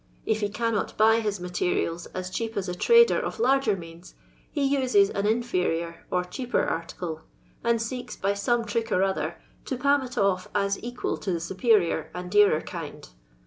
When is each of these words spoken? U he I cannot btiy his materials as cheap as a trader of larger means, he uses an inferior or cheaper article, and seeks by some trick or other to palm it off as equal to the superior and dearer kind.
U 0.25 0.33
he 0.33 0.47
I 0.47 0.49
cannot 0.49 0.97
btiy 0.97 1.21
his 1.21 1.39
materials 1.39 2.07
as 2.07 2.31
cheap 2.31 2.57
as 2.57 2.67
a 2.67 2.73
trader 2.73 3.19
of 3.19 3.37
larger 3.39 3.75
means, 3.77 4.15
he 4.51 4.63
uses 4.63 5.11
an 5.11 5.27
inferior 5.27 6.07
or 6.09 6.23
cheaper 6.23 6.63
article, 6.65 7.21
and 7.63 7.79
seeks 7.79 8.15
by 8.15 8.33
some 8.33 8.65
trick 8.65 8.91
or 8.91 9.03
other 9.03 9.39
to 9.65 9.77
palm 9.77 10.01
it 10.01 10.17
off 10.17 10.47
as 10.55 10.83
equal 10.83 11.17
to 11.17 11.31
the 11.31 11.39
superior 11.39 12.09
and 12.15 12.31
dearer 12.31 12.61
kind. 12.61 13.09